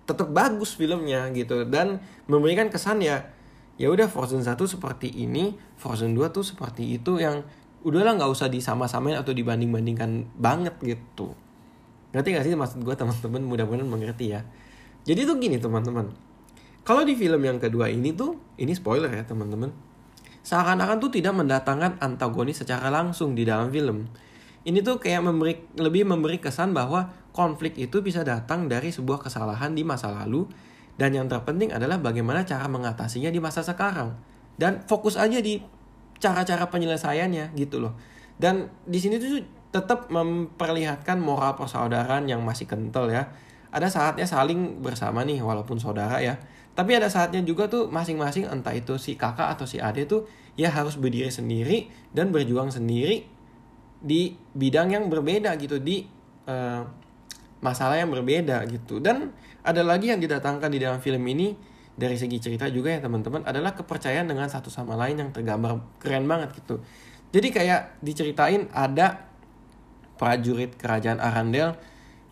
tetap 0.08 0.32
bagus 0.32 0.74
filmnya 0.80 1.28
gitu. 1.36 1.68
Dan 1.68 2.00
memberikan 2.26 2.72
kesan 2.72 3.04
ya 3.04 3.36
ya 3.78 3.94
udah 3.94 4.10
Frozen 4.10 4.42
1 4.42 4.58
seperti 4.66 5.14
ini 5.14 5.54
Frozen 5.78 6.18
2 6.18 6.34
tuh 6.34 6.42
seperti 6.42 6.98
itu 6.98 7.22
yang 7.22 7.46
udahlah 7.86 8.18
nggak 8.18 8.32
usah 8.34 8.50
disama-samain 8.50 9.16
atau 9.16 9.32
dibanding-bandingkan 9.32 10.28
banget 10.36 10.76
gitu. 10.82 11.38
Ngerti 12.12 12.30
gak 12.34 12.44
sih 12.50 12.52
maksud 12.58 12.82
gue 12.82 12.96
teman-teman? 12.98 13.42
Mudah-mudahan 13.46 13.86
mengerti 13.86 14.34
ya. 14.34 14.42
Jadi 15.06 15.24
tuh 15.24 15.38
gini 15.38 15.62
teman-teman. 15.62 16.10
Kalau 16.82 17.04
di 17.04 17.14
film 17.14 17.44
yang 17.44 17.60
kedua 17.60 17.92
ini 17.92 18.16
tuh 18.16 18.40
ini 18.58 18.74
spoiler 18.74 19.12
ya 19.12 19.24
teman-teman. 19.28 19.70
Seakan-akan 20.42 21.04
tuh 21.04 21.12
tidak 21.12 21.36
mendatangkan 21.36 22.00
antagonis 22.00 22.64
secara 22.64 22.88
langsung 22.88 23.36
di 23.36 23.44
dalam 23.44 23.68
film. 23.68 24.08
Ini 24.64 24.80
tuh 24.84 25.00
kayak 25.00 25.24
memberi 25.24 25.54
lebih 25.76 26.08
memberi 26.08 26.40
kesan 26.40 26.72
bahwa 26.72 27.12
konflik 27.36 27.76
itu 27.76 28.00
bisa 28.00 28.24
datang 28.24 28.72
dari 28.72 28.92
sebuah 28.92 29.24
kesalahan 29.24 29.76
di 29.76 29.84
masa 29.84 30.12
lalu 30.12 30.48
dan 30.96 31.14
yang 31.14 31.28
terpenting 31.28 31.76
adalah 31.76 32.00
bagaimana 32.00 32.48
cara 32.48 32.68
mengatasinya 32.72 33.32
di 33.32 33.40
masa 33.44 33.64
sekarang. 33.64 34.16
Dan 34.58 34.82
fokus 34.84 35.16
aja 35.16 35.38
di 35.38 35.62
cara-cara 36.18 36.68
penyelesaiannya 36.68 37.54
gitu 37.54 37.78
loh. 37.80 37.94
Dan 38.38 38.70
di 38.86 38.98
sini 38.98 39.22
tuh 39.22 39.42
tetap 39.70 40.10
memperlihatkan 40.10 41.22
moral 41.22 41.54
persaudaraan 41.54 42.26
yang 42.26 42.42
masih 42.42 42.66
kental 42.66 43.10
ya. 43.14 43.30
Ada 43.70 43.94
saatnya 43.94 44.26
saling 44.26 44.82
bersama 44.82 45.22
nih 45.22 45.40
walaupun 45.40 45.78
saudara 45.78 46.18
ya. 46.20 46.42
Tapi 46.78 46.94
ada 46.94 47.10
saatnya 47.10 47.42
juga 47.42 47.66
tuh 47.66 47.90
masing-masing 47.90 48.46
entah 48.50 48.74
itu 48.74 49.02
si 49.02 49.18
kakak 49.18 49.50
atau 49.58 49.66
si 49.66 49.82
ade 49.82 50.06
tuh 50.06 50.30
ya 50.54 50.70
harus 50.70 50.98
berdiri 50.98 51.30
sendiri 51.30 51.90
dan 52.14 52.30
berjuang 52.30 52.70
sendiri 52.70 53.26
di 53.98 54.38
bidang 54.54 54.94
yang 54.94 55.10
berbeda 55.10 55.58
gitu 55.58 55.82
di 55.82 56.06
uh, 56.46 56.86
masalah 57.62 57.98
yang 57.98 58.14
berbeda 58.14 58.62
gitu 58.70 59.02
dan 59.02 59.34
ada 59.66 59.82
lagi 59.82 60.14
yang 60.14 60.22
didatangkan 60.22 60.70
di 60.70 60.78
dalam 60.82 61.02
film 61.02 61.26
ini 61.26 61.58
dari 61.98 62.14
segi 62.14 62.38
cerita 62.38 62.70
juga 62.70 62.94
ya 62.94 63.02
teman-teman 63.02 63.42
adalah 63.42 63.74
kepercayaan 63.74 64.30
dengan 64.30 64.46
satu 64.46 64.70
sama 64.70 64.94
lain 64.94 65.18
yang 65.18 65.30
tergambar 65.34 65.82
keren 65.98 66.30
banget 66.30 66.54
gitu. 66.62 66.78
Jadi 67.34 67.50
kayak 67.50 68.00
diceritain 68.06 68.70
ada 68.70 69.28
prajurit 70.22 70.78
kerajaan 70.78 71.18
Arandel 71.18 71.74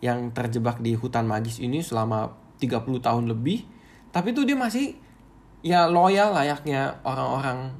yang 0.00 0.30
terjebak 0.30 0.78
di 0.78 0.94
hutan 0.94 1.26
magis 1.26 1.58
ini 1.58 1.82
selama 1.82 2.30
30 2.62 3.02
tahun 3.02 3.26
lebih. 3.26 3.66
Tapi 4.14 4.32
tuh 4.32 4.46
dia 4.46 4.56
masih 4.56 4.96
ya 5.66 5.90
loyal 5.90 6.30
layaknya 6.30 7.02
orang-orang 7.02 7.74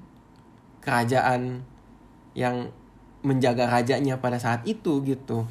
kerajaan 0.82 1.62
yang 2.34 2.74
menjaga 3.22 3.70
rajanya 3.70 4.18
pada 4.18 4.42
saat 4.42 4.66
itu 4.66 5.06
gitu. 5.06 5.46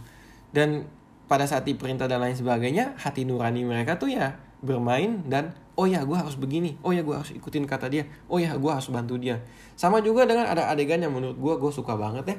Dan 0.51 0.87
pada 1.25 1.47
saat 1.47 1.63
diperintah 1.63 2.05
dan 2.05 2.21
lain 2.21 2.37
sebagainya 2.37 2.93
hati 2.99 3.23
nurani 3.23 3.65
mereka 3.65 3.97
tuh 3.97 4.13
ya 4.13 4.37
bermain 4.61 5.25
dan 5.25 5.55
oh 5.75 5.85
ya 5.85 6.01
gue 6.03 6.17
harus 6.17 6.39
begini. 6.39 6.79
Oh 6.81 6.95
ya 6.95 7.03
gue 7.03 7.15
harus 7.15 7.31
ikutin 7.35 7.67
kata 7.67 7.91
dia. 7.91 8.07
Oh 8.31 8.39
ya 8.39 8.55
gue 8.55 8.71
harus 8.71 8.87
bantu 8.91 9.19
dia. 9.19 9.43
Sama 9.75 9.99
juga 9.99 10.23
dengan 10.23 10.47
ada 10.47 10.71
adegan 10.71 11.03
yang 11.03 11.11
menurut 11.11 11.35
gue 11.35 11.53
gue 11.59 11.71
suka 11.71 11.99
banget 11.99 12.25
ya. 12.31 12.37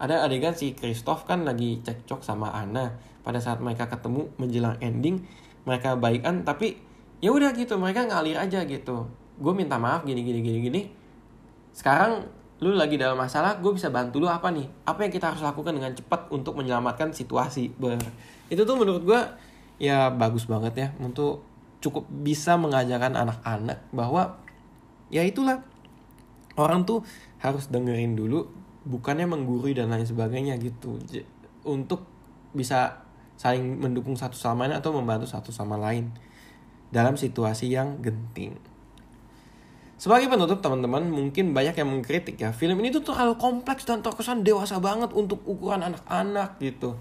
Ada 0.00 0.28
adegan 0.28 0.52
si 0.52 0.76
Christoph 0.76 1.24
kan 1.24 1.48
lagi 1.48 1.80
cekcok 1.80 2.20
sama 2.20 2.52
Anna. 2.52 2.92
Pada 3.24 3.40
saat 3.40 3.58
mereka 3.64 3.88
ketemu 3.88 4.28
menjelang 4.36 4.76
ending 4.84 5.24
mereka 5.64 5.96
baikan 5.96 6.44
tapi 6.44 6.76
ya 7.24 7.32
udah 7.32 7.56
gitu 7.56 7.80
mereka 7.80 8.04
ngalir 8.04 8.36
aja 8.36 8.62
gitu. 8.68 9.08
Gue 9.40 9.52
minta 9.56 9.80
maaf 9.80 10.04
gini 10.04 10.20
gini 10.20 10.44
gini 10.44 10.58
gini. 10.60 10.82
Sekarang 11.72 12.28
lu 12.62 12.76
lagi 12.76 13.00
dalam 13.00 13.18
masalah 13.18 13.58
gue 13.58 13.72
bisa 13.72 13.88
bantu 13.88 14.20
lu 14.20 14.28
apa 14.28 14.52
nih? 14.52 14.68
Apa 14.84 15.08
yang 15.08 15.12
kita 15.12 15.32
harus 15.32 15.40
lakukan 15.40 15.72
dengan 15.72 15.96
cepat 15.96 16.28
untuk 16.30 16.54
menyelamatkan 16.60 17.16
situasi? 17.16 17.72
Ber. 17.74 17.96
Itu 18.52 18.68
tuh 18.68 18.76
menurut 18.76 19.02
gue 19.02 19.20
ya 19.80 20.12
bagus 20.12 20.46
banget 20.46 20.74
ya 20.76 20.88
untuk 21.02 21.53
cukup 21.84 22.08
bisa 22.08 22.56
mengajarkan 22.56 23.12
anak-anak 23.12 23.84
bahwa 23.92 24.40
ya 25.12 25.20
itulah 25.20 25.60
orang 26.56 26.88
tuh 26.88 27.04
harus 27.44 27.68
dengerin 27.68 28.16
dulu 28.16 28.48
bukannya 28.88 29.28
menggurui 29.28 29.76
dan 29.76 29.92
lain 29.92 30.08
sebagainya 30.08 30.56
gitu 30.56 30.96
untuk 31.68 32.08
bisa 32.56 33.04
saling 33.36 33.76
mendukung 33.76 34.16
satu 34.16 34.38
sama 34.38 34.64
lain 34.64 34.80
atau 34.80 34.96
membantu 34.96 35.28
satu 35.28 35.52
sama 35.52 35.76
lain 35.76 36.08
dalam 36.88 37.18
situasi 37.18 37.68
yang 37.68 38.00
genting. 38.00 38.56
Sebagai 39.98 40.28
penutup 40.28 40.60
teman-teman 40.60 41.04
mungkin 41.08 41.56
banyak 41.56 41.74
yang 41.74 41.88
mengkritik 41.90 42.36
ya 42.38 42.52
film 42.52 42.78
ini 42.80 42.92
tuh 42.92 43.02
terlalu 43.02 43.36
kompleks 43.40 43.88
dan 43.88 44.04
terkesan 44.04 44.44
dewasa 44.46 44.78
banget 44.78 45.10
untuk 45.12 45.42
ukuran 45.48 45.80
anak-anak 45.82 46.60
gitu. 46.60 46.96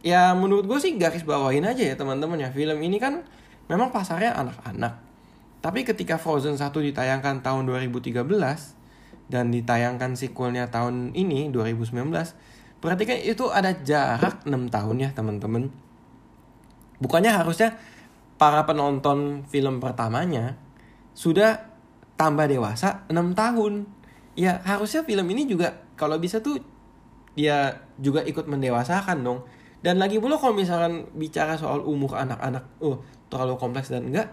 Ya 0.00 0.32
menurut 0.32 0.64
gue 0.64 0.78
sih 0.80 0.96
garis 0.96 1.26
bawahin 1.26 1.66
aja 1.68 1.84
ya 1.84 1.94
teman-teman 1.98 2.40
ya 2.40 2.48
film 2.48 2.80
ini 2.80 2.96
kan 2.96 3.26
memang 3.70 3.94
pasarnya 3.94 4.34
anak-anak. 4.34 4.98
Tapi 5.62 5.86
ketika 5.86 6.18
Frozen 6.18 6.58
1 6.58 6.74
ditayangkan 6.74 7.46
tahun 7.46 7.70
2013 7.70 8.26
dan 9.30 9.54
ditayangkan 9.54 10.18
sequelnya 10.18 10.66
tahun 10.74 11.14
ini 11.14 11.54
2019 11.54 12.10
berarti 12.80 13.04
kan 13.04 13.18
itu 13.20 13.44
ada 13.52 13.76
jarak 13.84 14.42
6 14.42 14.50
tahun 14.50 14.96
ya 14.98 15.10
teman-teman. 15.14 15.70
Bukannya 16.98 17.30
harusnya 17.30 17.78
para 18.40 18.64
penonton 18.64 19.44
film 19.46 19.78
pertamanya 19.78 20.56
sudah 21.12 21.70
tambah 22.16 22.48
dewasa 22.48 23.04
6 23.12 23.36
tahun. 23.36 23.84
Ya 24.34 24.64
harusnya 24.64 25.04
film 25.04 25.28
ini 25.28 25.44
juga 25.44 25.76
kalau 25.94 26.16
bisa 26.16 26.40
tuh 26.40 26.56
dia 27.36 27.84
juga 28.00 28.24
ikut 28.24 28.48
mendewasakan 28.48 29.20
dong. 29.20 29.44
Dan 29.80 29.96
lagi 30.00 30.20
pula 30.20 30.36
kalau 30.36 30.56
misalkan 30.56 31.08
bicara 31.16 31.56
soal 31.56 31.80
umur 31.80 32.12
anak-anak, 32.12 32.64
oh 32.84 33.00
terlalu 33.30 33.56
kompleks 33.56 33.88
dan 33.88 34.10
enggak, 34.10 34.28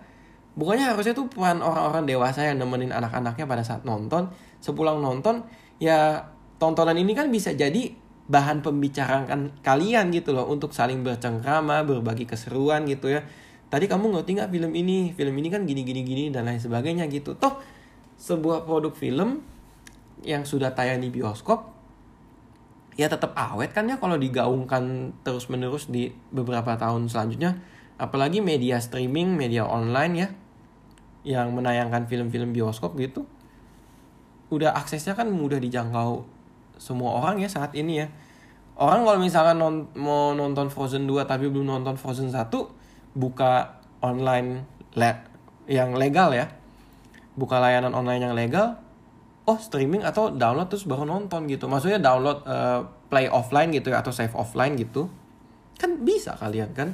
bukannya 0.58 0.90
harusnya 0.90 1.14
tuh 1.14 1.30
peran 1.30 1.62
orang-orang 1.62 2.10
dewasa 2.10 2.44
yang 2.44 2.58
nemenin 2.58 2.90
anak-anaknya 2.90 3.46
pada 3.46 3.64
saat 3.64 3.86
nonton, 3.86 4.34
sepulang 4.60 5.00
nonton, 5.00 5.46
ya 5.78 6.28
tontonan 6.58 6.98
ini 6.98 7.14
kan 7.14 7.30
bisa 7.30 7.54
jadi 7.54 7.94
bahan 8.28 8.60
pembicaraan 8.60 9.64
kalian 9.64 10.12
gitu 10.12 10.36
loh 10.36 10.50
untuk 10.50 10.76
saling 10.76 11.06
bercengkrama, 11.06 11.86
berbagi 11.88 12.28
keseruan 12.28 12.84
gitu 12.90 13.14
ya. 13.14 13.24
Tadi 13.68 13.86
kamu 13.88 14.18
ngerti 14.18 14.42
nggak 14.42 14.52
film 14.52 14.72
ini? 14.76 15.12
Film 15.16 15.36
ini 15.38 15.48
kan 15.48 15.64
gini 15.64 15.86
gini 15.86 16.02
gini 16.04 16.24
dan 16.34 16.48
lain 16.48 16.60
sebagainya 16.60 17.08
gitu. 17.08 17.36
Toh 17.40 17.60
sebuah 18.18 18.66
produk 18.66 18.92
film 18.92 19.46
yang 20.26 20.44
sudah 20.44 20.74
tayang 20.74 21.00
di 21.00 21.14
bioskop 21.14 21.78
ya 22.98 23.06
tetap 23.06 23.38
awet 23.38 23.70
kan 23.78 23.86
ya 23.86 24.02
kalau 24.02 24.18
digaungkan 24.18 25.14
terus 25.22 25.54
menerus 25.54 25.86
di 25.86 26.10
beberapa 26.34 26.74
tahun 26.74 27.06
selanjutnya 27.06 27.62
apalagi 27.98 28.40
media 28.42 28.78
streaming 28.78 29.34
media 29.34 29.66
online 29.66 30.14
ya 30.16 30.30
yang 31.28 31.52
menayangkan 31.52 32.08
film-film 32.08 32.56
bioskop 32.56 32.96
gitu 32.96 33.28
udah 34.48 34.72
aksesnya 34.80 35.12
kan 35.12 35.28
mudah 35.28 35.60
dijangkau 35.60 36.24
semua 36.80 37.20
orang 37.20 37.42
ya 37.42 37.50
saat 37.52 37.76
ini 37.76 38.06
ya. 38.06 38.08
Orang 38.78 39.04
kalau 39.04 39.18
misalkan 39.18 39.58
non 39.58 39.90
mau 39.98 40.38
nonton 40.38 40.70
Frozen 40.70 41.10
2 41.10 41.26
tapi 41.26 41.50
belum 41.50 41.66
nonton 41.66 41.98
Frozen 41.98 42.30
1 42.30 42.54
buka 43.18 43.82
online 44.06 44.64
le 44.94 45.12
yang 45.66 45.98
legal 45.98 46.32
ya. 46.32 46.48
Buka 47.34 47.58
layanan 47.58 47.92
online 47.98 48.22
yang 48.22 48.36
legal 48.38 48.78
oh 49.48 49.58
streaming 49.58 50.04
atau 50.04 50.30
download 50.32 50.70
terus 50.70 50.86
baru 50.86 51.04
nonton 51.04 51.50
gitu. 51.50 51.66
Maksudnya 51.66 52.00
download 52.00 52.46
uh, 52.46 52.86
play 53.10 53.28
offline 53.28 53.74
gitu 53.74 53.92
ya 53.92 54.00
atau 54.06 54.14
save 54.14 54.32
offline 54.38 54.78
gitu. 54.78 55.10
Kan 55.82 56.06
bisa 56.06 56.38
kalian 56.38 56.72
kan 56.78 56.94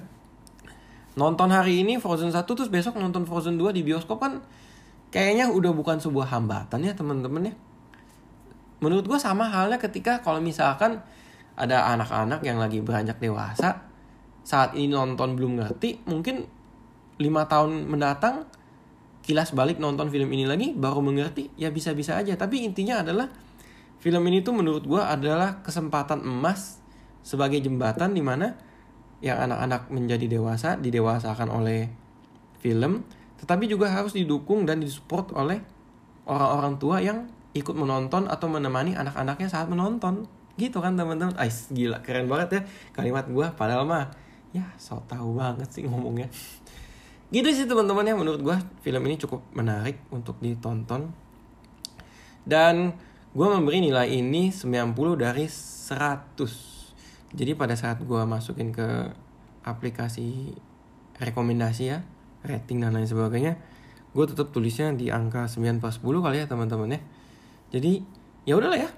nonton 1.14 1.50
hari 1.54 1.86
ini 1.86 2.02
Frozen 2.02 2.34
1 2.34 2.46
terus 2.46 2.70
besok 2.70 2.98
nonton 2.98 3.26
Frozen 3.30 3.62
2 3.62 3.76
di 3.76 3.82
bioskop 3.86 4.18
kan 4.18 4.42
kayaknya 5.14 5.50
udah 5.54 5.70
bukan 5.74 6.02
sebuah 6.02 6.34
hambatan 6.34 6.82
ya 6.82 6.94
teman-teman 6.98 7.54
ya. 7.54 7.54
Menurut 8.82 9.06
gue 9.06 9.20
sama 9.22 9.48
halnya 9.48 9.78
ketika 9.80 10.20
kalau 10.26 10.42
misalkan 10.42 11.00
ada 11.54 11.86
anak-anak 11.94 12.42
yang 12.42 12.58
lagi 12.58 12.82
beranjak 12.82 13.22
dewasa 13.22 13.86
saat 14.44 14.76
ini 14.76 14.92
nonton 14.92 15.38
belum 15.38 15.62
ngerti 15.62 16.04
mungkin 16.10 16.50
lima 17.22 17.46
tahun 17.46 17.88
mendatang 17.88 18.50
kilas 19.24 19.56
balik 19.56 19.80
nonton 19.80 20.12
film 20.12 20.28
ini 20.36 20.44
lagi 20.44 20.76
baru 20.76 21.00
mengerti 21.00 21.54
ya 21.56 21.70
bisa-bisa 21.70 22.18
aja. 22.20 22.36
Tapi 22.36 22.66
intinya 22.66 23.06
adalah 23.06 23.30
film 24.04 24.26
ini 24.28 24.44
tuh 24.44 24.52
menurut 24.52 24.84
gue 24.84 25.00
adalah 25.00 25.64
kesempatan 25.64 26.26
emas 26.26 26.84
sebagai 27.24 27.62
jembatan 27.64 28.12
di 28.12 28.20
mana 28.20 28.52
yang 29.24 29.40
anak-anak 29.40 29.88
menjadi 29.88 30.28
dewasa 30.28 30.76
didewasakan 30.76 31.48
oleh 31.48 31.88
film 32.60 33.08
tetapi 33.44 33.68
juga 33.68 33.92
harus 33.92 34.16
didukung 34.16 34.64
dan 34.64 34.80
disupport 34.80 35.36
oleh 35.36 35.60
orang-orang 36.24 36.80
tua 36.80 37.04
yang 37.04 37.28
ikut 37.52 37.76
menonton 37.76 38.32
atau 38.32 38.48
menemani 38.48 38.96
anak-anaknya 38.96 39.52
saat 39.52 39.68
menonton. 39.68 40.24
Gitu 40.56 40.80
kan 40.80 40.96
teman-teman? 40.96 41.36
Ais 41.36 41.68
gila 41.68 42.00
keren 42.00 42.32
banget 42.32 42.50
ya 42.56 42.62
kalimat 42.96 43.28
gue 43.28 43.44
padahal 43.60 43.84
mah 43.84 44.16
ya 44.56 44.64
so 44.80 45.04
tahu 45.12 45.36
banget 45.36 45.68
sih 45.76 45.84
ngomongnya. 45.84 46.32
Gitu 47.36 47.52
sih 47.52 47.68
teman-teman 47.68 48.08
ya. 48.08 48.16
Menurut 48.16 48.40
gue 48.40 48.56
film 48.80 49.04
ini 49.12 49.20
cukup 49.20 49.44
menarik 49.52 50.00
untuk 50.08 50.40
ditonton. 50.40 51.12
Dan 52.48 52.96
gue 53.36 53.48
memberi 53.52 53.84
nilai 53.84 54.08
ini 54.08 54.56
90 54.56 54.96
dari 55.20 55.52
100 55.52 56.73
jadi 57.34 57.58
pada 57.58 57.74
saat 57.74 58.02
gue 58.02 58.22
masukin 58.26 58.70
ke 58.70 59.14
aplikasi 59.66 60.54
rekomendasi 61.18 61.84
ya 61.94 62.06
rating 62.46 62.82
dan 62.82 62.94
lain 62.94 63.08
sebagainya 63.10 63.58
gue 64.14 64.26
tetap 64.30 64.54
tulisnya 64.54 64.94
di 64.94 65.10
angka 65.10 65.50
9 65.50 65.82
pas 65.82 65.98
10 65.98 66.06
kali 66.06 66.38
ya 66.38 66.46
teman-teman 66.46 66.96
ya. 66.96 67.02
Jadi 67.74 68.06
ya 68.46 68.54
udahlah 68.62 68.78
ya. 68.78 68.90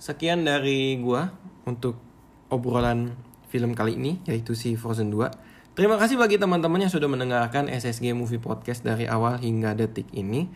Sekian 0.00 0.48
dari 0.48 0.96
gue 0.96 1.22
untuk 1.68 2.00
obrolan 2.48 3.12
film 3.52 3.76
kali 3.76 4.00
ini 4.00 4.24
yaitu 4.24 4.56
si 4.56 4.74
Frozen 4.74 5.12
2 5.12 5.54
Terima 5.74 5.98
kasih 5.98 6.14
bagi 6.14 6.38
teman-teman 6.38 6.86
yang 6.86 6.92
sudah 6.92 7.10
mendengarkan 7.10 7.66
SSG 7.66 8.14
Movie 8.14 8.38
Podcast 8.38 8.86
dari 8.86 9.10
awal 9.10 9.42
hingga 9.42 9.74
detik 9.74 10.06
ini. 10.14 10.46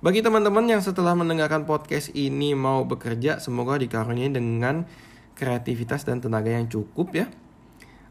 Bagi 0.00 0.24
teman-teman 0.24 0.64
yang 0.64 0.80
setelah 0.80 1.12
mendengarkan 1.12 1.68
podcast 1.68 2.08
ini 2.16 2.56
mau 2.56 2.88
bekerja, 2.88 3.44
semoga 3.44 3.76
dikaruniai 3.76 4.32
dengan 4.32 4.88
kreativitas 5.34 6.06
dan 6.06 6.22
tenaga 6.22 6.50
yang 6.50 6.70
cukup 6.70 7.12
ya. 7.14 7.26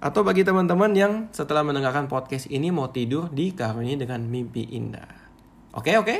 Atau 0.04 0.28
bagi 0.28 0.44
teman-teman 0.44 0.92
yang 0.92 1.14
setelah 1.32 1.64
mendengarkan 1.64 2.12
podcast 2.12 2.52
ini 2.52 2.76
mau 2.76 2.92
tidur 2.92 3.32
dikaruniai 3.32 3.96
dengan 3.96 4.20
mimpi 4.28 4.68
indah. 4.76 5.08
Oke 5.74 5.96
oke? 5.96 6.18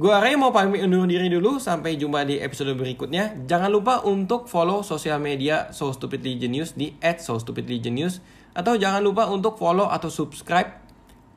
Gue 0.00 0.16
Ray 0.16 0.32
mau 0.40 0.48
pamit 0.48 0.80
undur 0.80 1.04
diri 1.04 1.28
dulu. 1.28 1.60
Sampai 1.60 2.00
jumpa 2.00 2.24
di 2.24 2.40
episode 2.40 2.72
berikutnya. 2.72 3.44
Jangan 3.44 3.68
lupa 3.68 4.00
untuk 4.08 4.48
follow 4.48 4.80
sosial 4.80 5.20
media 5.20 5.68
So 5.76 5.92
Stupidly 5.92 6.40
Genius 6.40 6.72
di 6.72 6.96
@sostupidlygenius 7.04 8.24
atau 8.56 8.80
jangan 8.80 9.04
lupa 9.04 9.28
untuk 9.28 9.60
follow 9.60 9.92
atau 9.92 10.08
subscribe 10.08 10.80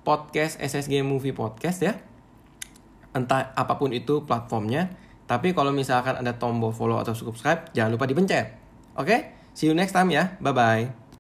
podcast 0.08 0.64
SSG 0.64 1.04
Movie 1.04 1.36
Podcast 1.36 1.84
ya. 1.84 2.00
Entah 3.12 3.52
apa 3.60 3.76
pun 3.76 3.92
itu 3.92 4.24
platformnya. 4.24 4.96
Tapi 5.28 5.52
kalau 5.52 5.76
misalkan 5.76 6.16
ada 6.16 6.40
tombol 6.40 6.72
follow 6.72 7.04
atau 7.04 7.12
subscribe, 7.12 7.68
jangan 7.76 8.00
lupa 8.00 8.08
dipencet. 8.08 8.63
Oke? 8.98 9.10
Okay? 9.10 9.20
See 9.54 9.70
you 9.70 9.74
next 9.78 9.94
time 9.94 10.10
ya. 10.10 10.38
Bye-bye. 10.42 11.03